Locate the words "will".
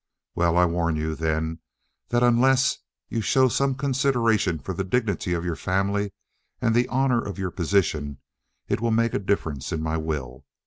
8.81-8.89, 9.97-10.43